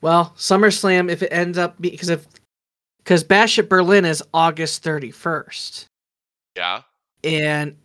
well, 0.00 0.34
SummerSlam 0.36 1.10
if 1.10 1.22
it 1.22 1.32
ends 1.32 1.58
up 1.58 1.80
because 1.80 2.08
if 2.08 2.26
because 2.98 3.22
Bash 3.22 3.56
at 3.60 3.68
Berlin 3.68 4.04
is 4.04 4.20
August 4.34 4.82
31st. 4.82 5.86
Yeah, 6.56 6.82
And 7.24 7.76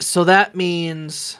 so 0.00 0.24
that 0.24 0.54
means 0.54 1.38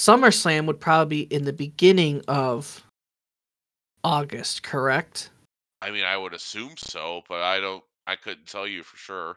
SummerSlam 0.00 0.66
would 0.66 0.80
probably 0.80 1.24
be 1.24 1.34
in 1.34 1.44
the 1.44 1.52
beginning 1.52 2.22
of 2.28 2.84
August, 4.04 4.62
correct? 4.62 5.30
I 5.82 5.90
mean, 5.90 6.04
I 6.04 6.16
would 6.16 6.34
assume 6.34 6.74
so, 6.76 7.22
but 7.28 7.42
I 7.42 7.60
don't. 7.60 7.82
I 8.06 8.16
couldn't 8.16 8.46
tell 8.46 8.66
you 8.66 8.82
for 8.82 8.96
sure. 8.96 9.36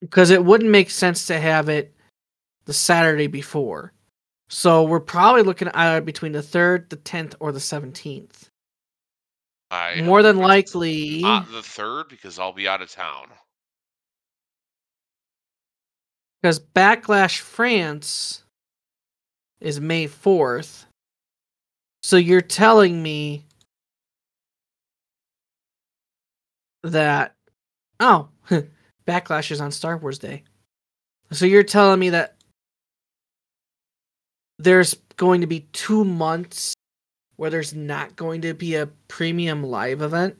Because 0.00 0.30
it 0.30 0.44
wouldn't 0.44 0.70
make 0.70 0.90
sense 0.90 1.26
to 1.26 1.38
have 1.40 1.68
it 1.68 1.94
the 2.66 2.72
Saturday 2.72 3.28
before. 3.28 3.92
So 4.48 4.82
we're 4.82 5.00
probably 5.00 5.42
looking 5.42 5.68
at 5.68 5.76
either 5.76 6.00
between 6.00 6.32
the 6.32 6.42
3rd, 6.42 6.90
the 6.90 6.96
10th, 6.98 7.34
or 7.40 7.52
the 7.52 7.58
17th. 7.58 8.48
I 9.72 10.02
More 10.02 10.22
than 10.22 10.36
likely. 10.36 11.22
not 11.22 11.50
the 11.50 11.62
third 11.62 12.08
because 12.08 12.38
I'll 12.38 12.52
be 12.52 12.68
out 12.68 12.82
of 12.82 12.90
town. 12.90 13.28
Because 16.42 16.60
Backlash 16.60 17.38
France 17.38 18.42
is 19.60 19.80
May 19.80 20.08
4th. 20.08 20.84
So 22.02 22.16
you're 22.18 22.42
telling 22.42 23.02
me 23.02 23.44
that. 26.82 27.34
Oh, 27.98 28.28
Backlash 29.06 29.50
is 29.52 29.60
on 29.60 29.70
Star 29.70 29.96
Wars 29.96 30.18
Day. 30.18 30.42
So 31.30 31.46
you're 31.46 31.62
telling 31.62 31.98
me 31.98 32.10
that 32.10 32.36
there's 34.58 34.94
going 35.16 35.40
to 35.40 35.46
be 35.46 35.60
two 35.72 36.04
months 36.04 36.74
where 37.42 37.50
there's 37.50 37.74
not 37.74 38.14
going 38.14 38.40
to 38.40 38.54
be 38.54 38.76
a 38.76 38.86
premium 39.08 39.64
live 39.64 40.00
event? 40.00 40.36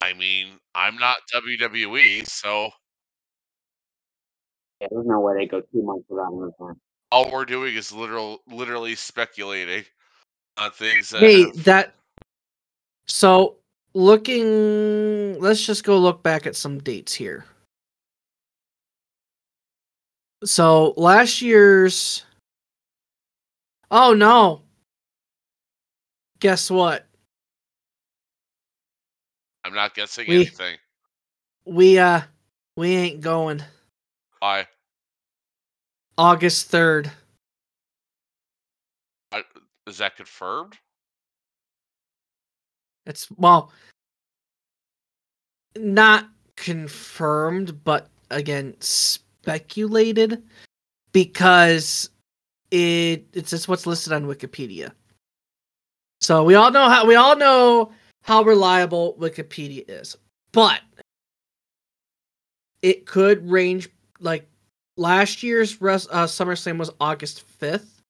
I 0.00 0.12
mean, 0.12 0.46
I'm 0.72 0.94
not 0.94 1.16
WWE, 1.34 2.24
so 2.28 2.70
Yeah, 4.80 4.86
there's 4.92 5.06
no 5.08 5.18
way 5.18 5.34
they 5.38 5.46
go 5.46 5.60
two 5.60 5.82
months 5.82 6.04
without 6.08 6.32
an 6.32 6.52
event. 6.56 6.78
all 7.10 7.32
we're 7.32 7.44
doing 7.44 7.74
is 7.74 7.90
literal, 7.90 8.40
literally 8.46 8.94
speculating 8.94 9.82
on 10.56 10.70
things 10.70 11.10
that. 11.10 11.18
Hey, 11.18 11.40
have- 11.46 11.64
that. 11.64 11.94
So, 13.08 13.56
looking. 13.92 15.40
Let's 15.40 15.66
just 15.66 15.82
go 15.82 15.98
look 15.98 16.22
back 16.22 16.46
at 16.46 16.54
some 16.54 16.78
dates 16.78 17.12
here. 17.12 17.44
So, 20.44 20.92
last 20.96 21.40
year's. 21.40 22.24
Oh, 23.90 24.12
no. 24.12 24.62
Guess 26.40 26.70
what? 26.70 27.06
I'm 29.64 29.74
not 29.74 29.94
guessing 29.94 30.26
we- 30.28 30.36
anything. 30.36 30.76
We, 31.64 31.98
uh. 31.98 32.20
We 32.76 32.94
ain't 32.96 33.20
going. 33.20 33.62
Why? 34.40 34.66
August 36.18 36.70
3rd. 36.70 37.10
I- 39.32 39.44
Is 39.86 39.98
that 39.98 40.16
confirmed? 40.16 40.76
It's, 43.06 43.30
well. 43.30 43.72
Not 45.76 46.28
confirmed, 46.56 47.82
but 47.84 48.10
again, 48.30 48.76
speculated 49.44 50.42
because 51.12 52.08
it 52.70 53.26
it's 53.34 53.50
just 53.50 53.68
what's 53.68 53.86
listed 53.86 54.14
on 54.14 54.24
Wikipedia. 54.24 54.90
So 56.22 56.42
we 56.44 56.54
all 56.54 56.70
know 56.70 56.88
how 56.88 57.06
we 57.06 57.14
all 57.14 57.36
know 57.36 57.92
how 58.22 58.42
reliable 58.42 59.16
Wikipedia 59.20 59.84
is. 59.86 60.16
But 60.52 60.80
it 62.80 63.04
could 63.04 63.48
range 63.50 63.90
like 64.20 64.48
last 64.96 65.42
year's 65.42 65.78
res- 65.82 66.08
uh, 66.10 66.24
SummerSlam 66.24 66.78
was 66.78 66.90
August 67.00 67.44
5th. 67.60 68.00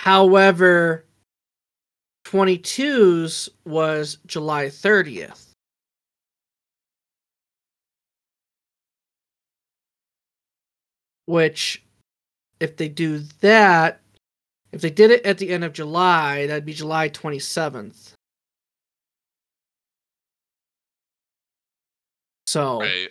However, 0.00 1.04
22's 2.26 3.48
was 3.64 4.18
July 4.26 4.66
30th. 4.66 5.47
Which, 11.28 11.82
if 12.58 12.78
they 12.78 12.88
do 12.88 13.18
that, 13.42 14.00
if 14.72 14.80
they 14.80 14.88
did 14.88 15.10
it 15.10 15.26
at 15.26 15.36
the 15.36 15.50
end 15.50 15.62
of 15.62 15.74
July, 15.74 16.46
that'd 16.46 16.64
be 16.64 16.72
July 16.72 17.10
27th. 17.10 18.14
So, 22.46 22.80
Right. 22.80 23.10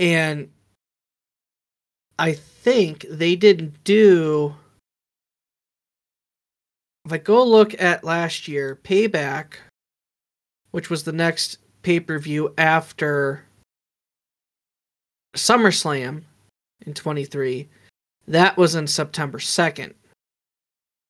and 0.00 0.52
I 2.18 2.32
think 2.32 3.06
they 3.08 3.36
didn't 3.36 3.84
do. 3.84 4.56
If 7.04 7.12
I 7.12 7.18
go 7.18 7.44
look 7.44 7.80
at 7.80 8.02
last 8.02 8.48
year, 8.48 8.74
Payback, 8.74 9.58
which 10.72 10.90
was 10.90 11.04
the 11.04 11.12
next 11.12 11.58
pay 11.82 12.00
per 12.00 12.18
view 12.18 12.52
after 12.58 13.46
SummerSlam 15.34 16.22
in 16.86 16.94
23, 16.94 17.68
that 18.28 18.56
was 18.56 18.74
in 18.74 18.86
September 18.86 19.38
2nd. 19.38 19.92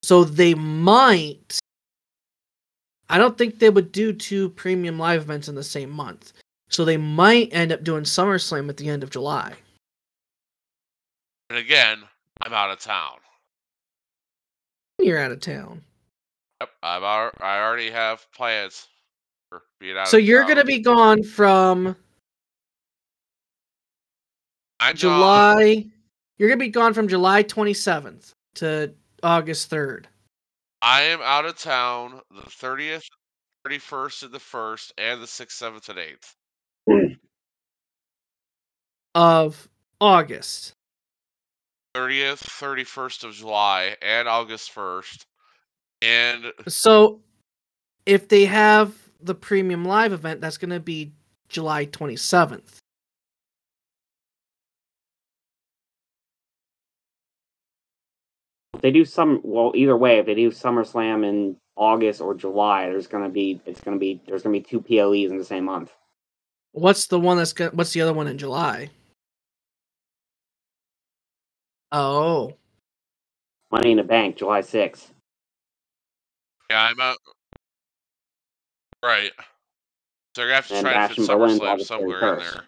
So 0.03 0.25
they 0.25 0.55
might. 0.55 1.59
I 3.09 3.19
don't 3.19 3.39
think 3.39 3.59
they 3.59 3.71
would 3.71 3.93
do 3.93 4.13
two 4.13 4.51
premium 4.51 4.99
live 4.99 5.23
events 5.23 5.49
in 5.49 5.55
the 5.55 5.63
same 5.63 5.91
month. 5.91 6.33
So 6.69 6.85
they 6.85 6.97
might 6.97 7.53
end 7.53 7.73
up 7.73 7.85
doing 7.85 8.05
SummerSlam 8.05 8.69
at 8.69 8.77
the 8.77 8.89
end 8.89 9.03
of 9.03 9.11
July. 9.11 9.55
And 11.51 11.59
again, 11.59 12.03
I'm 12.43 12.53
out 12.53 12.71
of 12.71 12.81
town. 12.81 13.19
You're 14.99 15.19
out 15.19 15.33
of 15.33 15.41
town. 15.41 15.83
Yep, 16.61 16.71
I'm 16.83 17.03
al- 17.03 17.31
I 17.41 17.61
already 17.61 17.91
have 17.91 18.27
plans 18.33 18.89
for 19.49 19.63
being 19.81 19.97
out. 19.97 20.09
So 20.09 20.17
you're 20.17 20.41
town. 20.41 20.49
going 20.49 20.59
to 20.59 20.65
be 20.65 20.79
gone 20.81 21.23
from 21.23 21.97
I'm 24.85 24.97
July. 24.97 25.87
You're 26.37 26.51
to 26.51 26.57
be 26.63 26.69
gone 26.69 26.93
from 26.93 27.09
July 27.09 27.43
27th 27.43 28.35
to 28.57 28.93
August 29.23 29.71
3rd. 29.71 30.05
I 30.83 31.01
am 31.01 31.21
out 31.23 31.47
of 31.47 31.57
town 31.57 32.21
the 32.31 32.43
30th, 32.43 33.07
31st, 33.67 34.25
and 34.25 34.33
the 34.33 34.39
1st, 34.39 34.93
and 34.99 35.23
the 35.23 35.27
6th, 35.27 35.89
7th, 35.89 35.89
and 35.89 35.99
8th. 36.91 37.17
of 39.15 39.69
August. 40.03 40.75
30th, 41.97 42.43
31st 42.43 43.25
of 43.25 43.33
July, 43.33 43.97
and 44.03 44.29
August 44.29 44.75
1st. 44.75 45.25
And 46.03 46.53
So 46.69 47.23
if 48.05 48.29
they 48.29 48.45
have 48.45 48.95
the 49.23 49.35
premium 49.35 49.87
live 49.87 50.13
event, 50.13 50.43
that's 50.43 50.59
going 50.59 50.69
to 50.69 50.81
be 50.81 51.13
July 51.49 51.87
27th. 51.87 52.83
If 58.75 58.81
they 58.81 58.91
do 58.91 59.05
some, 59.05 59.41
well, 59.45 59.73
either 59.75 59.97
way, 59.97 60.19
if 60.19 60.27
they 60.27 60.35
do 60.35 60.51
SummerSlam 60.51 61.25
in 61.27 61.57
August 61.77 62.21
or 62.21 62.35
July, 62.35 62.87
there's 62.87 63.07
gonna 63.07 63.29
be 63.29 63.61
it's 63.67 63.81
gonna 63.81 63.99
be 63.99 64.21
there's 64.27 64.43
gonna 64.43 64.53
be 64.53 64.61
two 64.61 64.81
PLEs 64.81 65.31
in 65.31 65.39
the 65.39 65.45
same 65.45 65.65
month. 65.65 65.93
What's 66.73 67.07
the 67.07 67.21
one 67.21 67.37
that's 67.37 67.53
going 67.53 67.71
to 67.71 67.77
what's 67.77 67.93
the 67.93 68.01
other 68.01 68.13
one 68.13 68.27
in 68.27 68.39
July? 68.39 68.91
Oh. 71.93 72.55
Money 73.71 73.93
in 73.93 73.97
the 73.99 74.03
Bank, 74.05 74.37
July 74.37 74.61
sixth. 74.61 75.13
yeah, 76.71 76.89
I'm 76.91 77.01
out. 77.01 77.19
Right. 79.03 79.31
So 80.35 80.43
they're 80.43 80.47
gonna 80.47 80.57
have 80.57 80.69
to 80.69 80.75
And 80.75 80.85
try 80.85 80.93
to 80.93 80.99
Bash 80.99 81.09
fit 81.11 81.19
in 81.19 81.25
SummerSlam 81.25 81.81
somewhere 81.83 82.33
in 82.35 82.39
there. 82.41 82.65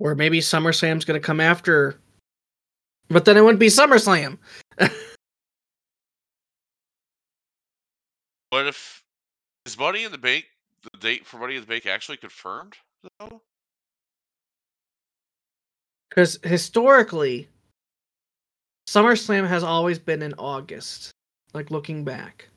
Or 0.00 0.14
maybe 0.14 0.40
SummerSlam's 0.40 1.04
going 1.04 1.20
to 1.20 1.24
come 1.24 1.40
after. 1.40 2.00
But 3.10 3.24
then 3.24 3.36
it 3.36 3.42
wouldn't 3.42 3.58
be 3.60 3.66
SummerSlam. 3.66 4.38
What 8.50 8.66
if 8.66 9.04
is 9.66 9.78
Money 9.78 10.04
in 10.04 10.12
the 10.12 10.18
Bank 10.18 10.44
the 10.82 10.98
date 10.98 11.26
for 11.26 11.38
Money 11.38 11.54
in 11.54 11.60
the 11.60 11.66
Bank 11.66 11.86
actually 11.86 12.16
confirmed 12.16 12.74
though? 13.18 13.40
Because 16.08 16.40
historically, 16.42 17.48
SummerSlam 18.88 19.46
has 19.46 19.62
always 19.62 20.00
been 20.00 20.22
in 20.22 20.34
August. 20.34 21.12
Like 21.54 21.70
looking 21.70 22.04
back. 22.04 22.49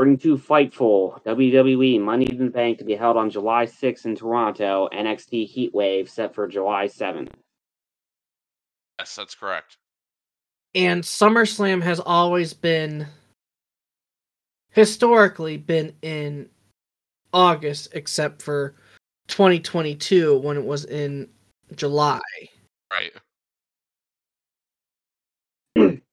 According 0.00 0.18
to 0.20 0.38
Fightful, 0.38 1.22
WWE 1.24 2.00
Money 2.00 2.24
in 2.24 2.38
the 2.46 2.50
Bank 2.50 2.78
to 2.78 2.84
be 2.84 2.94
held 2.94 3.18
on 3.18 3.28
July 3.28 3.66
6th 3.66 4.06
in 4.06 4.16
Toronto, 4.16 4.88
NXT 4.94 5.54
Heatwave 5.54 6.08
set 6.08 6.34
for 6.34 6.48
July 6.48 6.86
7th. 6.86 7.28
Yes, 8.98 9.14
that's 9.14 9.34
correct. 9.34 9.76
And 10.74 11.02
SummerSlam 11.04 11.82
has 11.82 12.00
always 12.00 12.54
been 12.54 13.08
historically 14.70 15.58
been 15.58 15.92
in 16.00 16.48
August, 17.34 17.88
except 17.92 18.40
for 18.40 18.76
2022 19.28 20.38
when 20.38 20.56
it 20.56 20.64
was 20.64 20.86
in 20.86 21.28
July. 21.76 22.22
Right. 22.90 23.12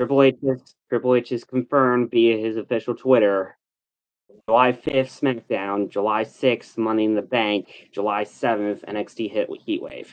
Triple 0.00 0.22
H 0.22 0.36
is, 0.42 0.74
Triple 0.88 1.14
H 1.14 1.32
is 1.32 1.44
confirmed 1.44 2.10
via 2.10 2.36
his 2.36 2.56
official 2.56 2.94
Twitter. 2.94 3.56
July 4.48 4.72
5th 4.72 5.20
SmackDown, 5.20 5.88
July 5.88 6.24
6th 6.24 6.76
Money 6.76 7.04
in 7.04 7.14
the 7.14 7.22
Bank, 7.22 7.88
July 7.92 8.24
7th 8.24 8.84
NXT 8.84 9.30
Hit 9.30 9.48
Heatwave. 9.48 10.08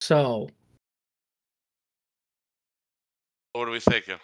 So 0.00 0.48
What 3.52 3.68
are 3.68 3.70
we 3.70 3.80
thinking? 3.80 4.18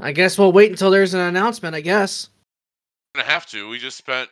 I 0.00 0.12
guess 0.12 0.38
we'll 0.38 0.52
wait 0.52 0.70
until 0.70 0.90
there's 0.90 1.14
an 1.14 1.20
announcement, 1.20 1.74
I 1.74 1.80
guess. 1.80 2.28
We're 3.14 3.22
gonna 3.22 3.32
have 3.32 3.46
to. 3.46 3.68
We 3.68 3.78
just 3.78 3.96
spent 3.96 4.28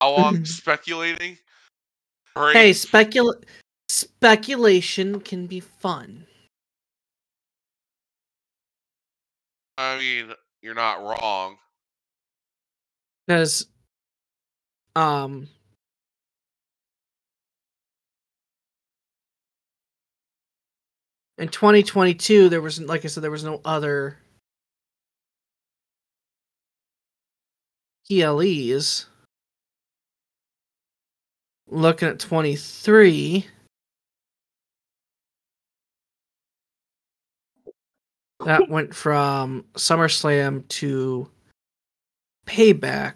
how 0.00 0.12
long 0.12 0.44
speculating? 0.44 1.36
Right. 2.36 2.54
Hey, 2.54 2.72
specula- 2.72 3.40
speculation 3.88 5.20
can 5.20 5.46
be 5.46 5.60
fun. 5.60 6.26
I 9.78 9.98
mean, 9.98 10.32
you're 10.62 10.74
not 10.74 11.02
wrong. 11.02 11.56
Because 13.26 13.66
um 14.96 15.48
in 21.38 21.48
2022 21.48 22.48
there 22.48 22.60
was 22.60 22.80
like 22.80 23.04
I 23.04 23.08
said 23.08 23.22
there 23.22 23.30
was 23.30 23.44
no 23.44 23.60
other 23.64 24.18
PLEs. 28.08 29.06
Looking 31.70 32.08
at 32.08 32.18
23 32.18 33.46
that 38.44 38.68
went 38.68 38.94
from 38.94 39.64
SummerSlam 39.74 40.66
to 40.68 41.28
Payback. 42.46 43.14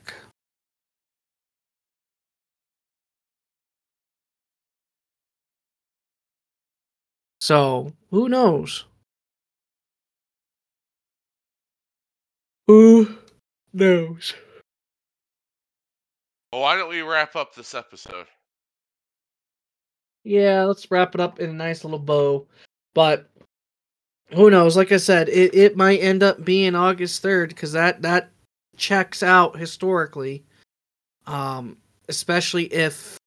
So, 7.40 7.92
who 8.10 8.28
knows? 8.28 8.84
Who 12.66 13.18
knows? 13.72 14.32
Well, 16.52 16.62
why 16.62 16.76
don't 16.76 16.88
we 16.88 17.02
wrap 17.02 17.36
up 17.36 17.54
this 17.54 17.74
episode? 17.74 18.26
Yeah, 20.24 20.64
let's 20.64 20.90
wrap 20.90 21.14
it 21.14 21.20
up 21.20 21.38
in 21.38 21.50
a 21.50 21.54
nice 21.54 21.84
little 21.84 21.98
bow. 21.98 22.46
But 22.94 23.28
who 24.30 24.50
knows? 24.50 24.76
Like 24.76 24.90
I 24.90 24.96
said, 24.96 25.28
it, 25.28 25.54
it 25.54 25.76
might 25.76 25.98
end 25.98 26.22
up 26.22 26.44
being 26.44 26.74
August 26.74 27.22
3rd 27.22 27.48
because 27.48 27.72
that, 27.72 28.02
that 28.02 28.30
checks 28.76 29.22
out 29.22 29.56
historically. 29.56 30.44
Um, 31.26 31.76
especially 32.08 32.64
if 32.72 33.18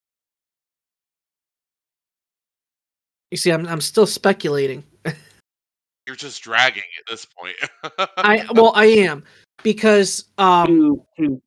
you 3.31 3.37
see, 3.37 3.51
I'm 3.51 3.67
I'm 3.67 3.81
still 3.81 4.05
speculating. 4.05 4.83
You're 6.05 6.15
just 6.15 6.41
dragging 6.41 6.83
at 6.99 7.05
this 7.09 7.25
point. 7.25 7.55
I 8.17 8.45
well, 8.51 8.71
I 8.75 8.85
am 8.85 9.23
because 9.63 10.25
um, 10.37 10.67
Two, 10.67 11.05
two, 11.17 11.41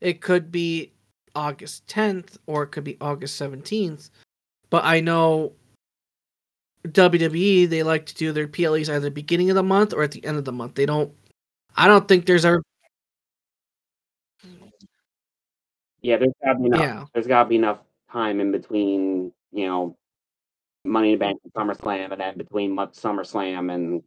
it 0.00 0.20
could 0.20 0.50
be 0.50 0.92
August 1.34 1.86
10th 1.86 2.38
or 2.46 2.64
it 2.64 2.68
could 2.68 2.84
be 2.84 2.96
August 3.00 3.40
17th. 3.40 4.10
But 4.70 4.84
I 4.84 5.00
know 5.00 5.52
WWE 6.88 7.68
they 7.68 7.82
like 7.82 8.06
to 8.06 8.14
do 8.14 8.32
their 8.32 8.48
PLEs 8.48 8.88
either 8.88 9.10
beginning 9.10 9.50
of 9.50 9.56
the 9.56 9.62
month 9.62 9.92
or 9.92 10.02
at 10.02 10.12
the 10.12 10.24
end 10.24 10.38
of 10.38 10.44
the 10.44 10.52
month. 10.52 10.74
They 10.74 10.86
don't. 10.86 11.12
I 11.76 11.86
don't 11.86 12.06
think 12.06 12.26
there's 12.26 12.44
ever. 12.44 12.62
yeah, 16.02 16.16
there's 16.16 16.32
gotta 16.44 16.58
be 16.58 16.66
enough. 16.66 16.80
Yeah. 16.80 17.04
There's 17.14 17.26
gotta 17.26 17.48
be 17.48 17.56
enough 17.56 17.78
time 18.10 18.40
in 18.40 18.52
between, 18.52 19.32
you 19.52 19.66
know, 19.66 19.96
Money 20.84 21.12
in 21.12 21.18
the 21.18 21.24
Bank 21.24 21.40
and 21.44 21.52
SummerSlam, 21.52 22.10
and 22.12 22.20
then 22.20 22.36
between 22.36 22.76
SummerSlam 22.76 23.72
and 23.72 24.02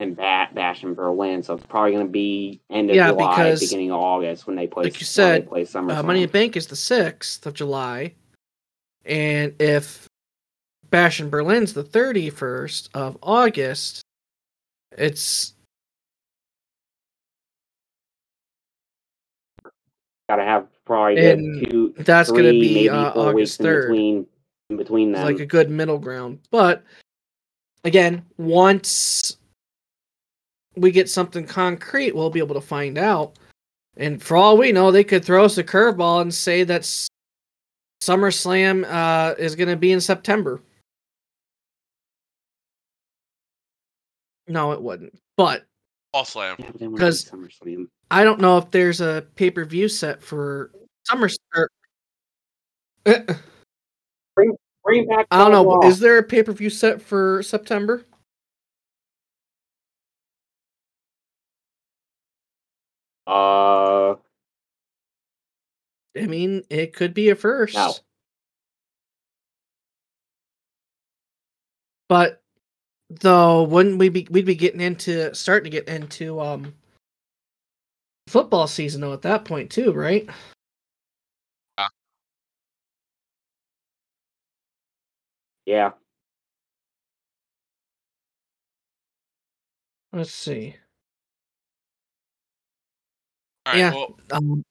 and 0.00 0.16
Bat 0.16 0.54
Bash 0.54 0.84
in 0.84 0.94
Berlin. 0.94 1.42
So 1.42 1.54
it's 1.54 1.66
probably 1.66 1.92
gonna 1.92 2.04
be 2.06 2.60
end 2.70 2.90
of 2.90 2.96
Yeah, 2.96 3.08
July, 3.08 3.36
because, 3.36 3.60
beginning 3.60 3.90
of 3.90 4.00
August 4.00 4.46
when 4.46 4.56
they 4.56 4.66
play. 4.66 4.84
like 4.84 5.00
you 5.00 5.06
said, 5.06 5.42
they 5.42 5.46
play 5.46 5.64
SummerSlam. 5.64 5.96
Uh, 5.98 6.02
Money 6.02 6.22
in 6.22 6.28
the 6.28 6.32
Bank 6.32 6.56
is 6.56 6.66
the 6.66 6.76
6th 6.76 7.44
of 7.46 7.54
July. 7.54 8.14
And 9.04 9.54
if 9.60 10.06
Bash 10.90 11.20
in 11.20 11.30
Berlin's 11.30 11.72
the 11.72 11.84
31st 11.84 12.90
of 12.94 13.18
August, 13.22 14.02
it's. 14.96 15.54
gotta 20.28 20.44
have 20.44 20.66
probably 20.84 21.18
And 21.26 21.66
two, 21.70 21.94
that's 21.98 22.28
three, 22.28 22.36
gonna 22.38 22.50
be, 22.52 22.74
maybe 22.74 22.88
uh, 22.90 23.12
August 23.14 23.60
3rd. 23.60 23.86
between 23.88 24.26
in 24.68 24.76
between 24.76 25.14
It's 25.14 25.24
like 25.24 25.40
a 25.40 25.46
good 25.46 25.70
middle 25.70 25.98
ground. 25.98 26.40
But 26.50 26.84
again, 27.84 28.26
once 28.36 29.37
we 30.80 30.90
get 30.90 31.08
something 31.10 31.46
concrete, 31.46 32.14
we'll 32.14 32.30
be 32.30 32.38
able 32.40 32.54
to 32.54 32.60
find 32.60 32.98
out. 32.98 33.34
And 33.96 34.22
for 34.22 34.36
all 34.36 34.56
we 34.56 34.72
know, 34.72 34.90
they 34.90 35.04
could 35.04 35.24
throw 35.24 35.44
us 35.44 35.58
a 35.58 35.64
curveball 35.64 36.22
and 36.22 36.32
say 36.32 36.62
that 36.64 36.80
S- 36.82 37.08
SummerSlam 38.02 38.84
uh, 38.88 39.34
is 39.38 39.56
going 39.56 39.68
to 39.68 39.76
be 39.76 39.92
in 39.92 40.00
September. 40.00 40.60
No, 44.46 44.72
it 44.72 44.80
wouldn't. 44.80 45.18
But 45.36 45.64
Ball 46.12 46.24
slam. 46.24 46.56
Yeah, 46.58 46.70
but 46.70 46.80
then 46.80 46.92
we're 46.92 46.98
'Cause- 46.98 47.24
doing 47.24 47.48
SummerSlam. 47.48 47.88
I 48.10 48.24
don't 48.24 48.40
know 48.40 48.56
if 48.56 48.70
there's 48.70 49.00
a 49.02 49.26
pay 49.34 49.50
per 49.50 49.64
view 49.64 49.88
set 49.88 50.22
for 50.22 50.70
Summer. 51.06 51.28
Bring 53.04 54.56
Bring 54.84 55.06
back. 55.06 55.26
I 55.30 55.38
don't 55.38 55.52
know. 55.52 55.64
Paul 55.64 55.86
Is 55.86 55.98
there 55.98 56.16
a 56.18 56.22
pay 56.22 56.42
per 56.42 56.52
view 56.52 56.70
set 56.70 57.02
for 57.02 57.42
September? 57.42 58.04
Uh, 63.28 64.14
I 66.16 66.26
mean, 66.26 66.64
it 66.70 66.94
could 66.94 67.12
be 67.12 67.28
a 67.28 67.34
first. 67.34 67.74
No. 67.74 67.92
But 72.08 72.42
though, 73.10 73.64
wouldn't 73.64 73.98
we 73.98 74.08
be 74.08 74.26
we'd 74.30 74.46
be 74.46 74.54
getting 74.54 74.80
into 74.80 75.34
starting 75.34 75.70
to 75.70 75.76
get 75.78 75.88
into 75.88 76.40
um 76.40 76.74
football 78.28 78.66
season 78.66 79.02
though 79.02 79.12
at 79.12 79.22
that 79.22 79.44
point 79.44 79.70
too, 79.70 79.92
right? 79.92 80.26
yeah. 85.66 85.92
Let's 90.12 90.32
see. 90.32 90.76
All 93.68 93.74
right. 93.74 93.80
Yeah. 93.80 93.92
Well, 93.92 94.18
Um, 94.30 94.64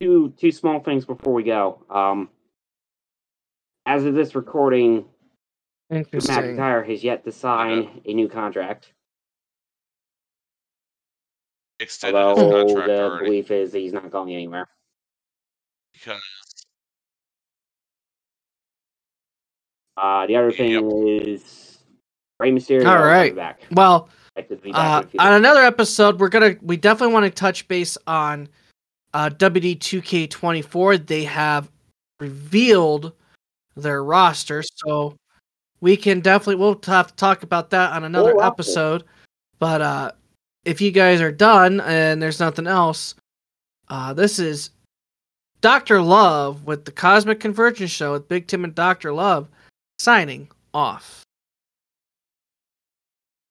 Two 0.00 0.34
two 0.36 0.50
small 0.50 0.80
things 0.80 1.04
before 1.04 1.32
we 1.32 1.44
go. 1.44 1.84
Um, 1.88 2.28
as 3.86 4.04
of 4.04 4.14
this 4.14 4.34
recording, 4.34 5.04
Drew. 5.88 6.02
McIntyre 6.04 6.84
has 6.88 7.04
yet 7.04 7.24
to 7.24 7.30
sign 7.32 8.00
a 8.04 8.12
new 8.12 8.28
contract. 8.28 8.92
extended 11.78 12.18
his 12.18 12.24
Although 12.26 12.64
contract 12.66 12.86
the 12.88 13.02
already 13.04 13.24
belief 13.26 13.50
is 13.52 13.70
that 13.72 13.78
he's 13.78 13.92
not 13.92 14.10
going 14.10 14.34
anywhere. 14.34 14.68
because 15.92 16.20
Uh, 19.96 20.26
the 20.26 20.34
other 20.36 20.50
thing 20.50 20.90
is 21.20 21.71
Rey 22.42 22.50
Mysterio 22.50 22.86
All 22.86 23.04
right. 23.04 23.34
back. 23.34 23.62
Well, 23.70 24.08
Expected 24.34 24.56
to 24.56 24.62
be 24.62 24.72
back 24.72 24.78
uh, 24.80 24.98
in 24.98 25.04
a 25.04 25.10
few 25.10 25.20
on 25.20 25.32
another 25.34 25.60
episode, 25.60 26.18
we're 26.18 26.28
gonna 26.28 26.56
we 26.62 26.76
definitely 26.76 27.12
want 27.12 27.24
to 27.24 27.30
touch 27.30 27.68
base 27.68 27.96
on 28.06 28.48
uh, 29.14 29.30
WD 29.30 29.78
two 29.80 30.02
K 30.02 30.26
twenty 30.26 30.62
four. 30.62 30.96
They 30.96 31.24
have 31.24 31.70
revealed 32.18 33.12
their 33.76 34.02
roster, 34.02 34.62
so 34.62 35.16
we 35.80 35.96
can 35.96 36.20
definitely 36.20 36.56
we'll 36.56 36.80
have 36.86 37.08
to 37.08 37.16
talk 37.16 37.42
about 37.42 37.70
that 37.70 37.92
on 37.92 38.04
another 38.04 38.32
roster. 38.34 38.46
episode. 38.46 39.04
But 39.58 39.80
uh, 39.80 40.12
if 40.64 40.80
you 40.80 40.90
guys 40.90 41.20
are 41.20 41.32
done 41.32 41.80
and 41.80 42.20
there's 42.20 42.40
nothing 42.40 42.66
else, 42.66 43.14
uh, 43.88 44.14
this 44.14 44.38
is 44.38 44.70
Doctor 45.60 46.00
Love 46.00 46.64
with 46.64 46.86
the 46.86 46.92
Cosmic 46.92 47.38
Convergence 47.38 47.90
Show 47.90 48.12
with 48.12 48.28
Big 48.28 48.46
Tim 48.46 48.64
and 48.64 48.74
Doctor 48.74 49.12
Love 49.12 49.48
signing 49.98 50.48
off. 50.72 51.22